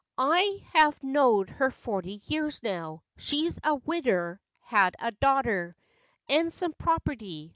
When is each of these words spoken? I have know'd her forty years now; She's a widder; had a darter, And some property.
I 0.17 0.65
have 0.73 1.03
know'd 1.03 1.51
her 1.51 1.69
forty 1.69 2.23
years 2.25 2.63
now; 2.63 3.03
She's 3.17 3.59
a 3.63 3.75
widder; 3.75 4.41
had 4.61 4.95
a 4.97 5.11
darter, 5.11 5.75
And 6.27 6.51
some 6.51 6.73
property. 6.73 7.49